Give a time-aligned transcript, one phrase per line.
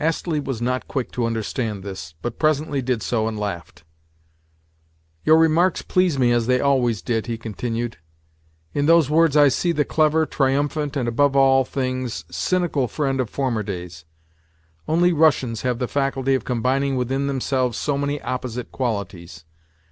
[0.00, 3.84] Astley was not quick to understand this, but presently did so and laughed.
[5.24, 7.96] "Your remarks please me as they always did," he continued.
[8.74, 13.30] "In those words I see the clever, triumphant, and, above all things, cynical friend of
[13.30, 14.04] former days.
[14.88, 19.44] Only Russians have the faculty of combining within themselves so many opposite qualities.